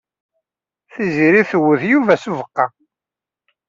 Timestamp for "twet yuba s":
1.49-2.23